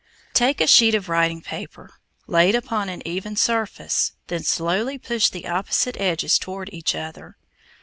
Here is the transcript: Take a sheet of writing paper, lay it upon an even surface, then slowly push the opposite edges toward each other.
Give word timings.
Take 0.33 0.59
a 0.59 0.65
sheet 0.65 0.95
of 0.95 1.09
writing 1.09 1.43
paper, 1.43 1.87
lay 2.25 2.49
it 2.49 2.55
upon 2.55 2.89
an 2.89 3.07
even 3.07 3.35
surface, 3.35 4.13
then 4.29 4.41
slowly 4.43 4.97
push 4.97 5.29
the 5.29 5.47
opposite 5.47 5.95
edges 5.99 6.39
toward 6.39 6.73
each 6.73 6.95
other. 6.95 7.37